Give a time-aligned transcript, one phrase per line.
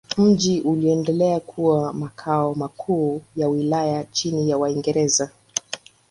[0.17, 5.29] Mji uliendelea kuwa makao makuu ya wilaya chini ya Waingereza.